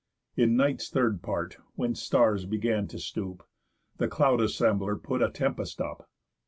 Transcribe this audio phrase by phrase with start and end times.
[0.35, 3.47] In night's third part, when stars began to stoop,
[3.99, 6.09] The Cloud assembler put a tempest up.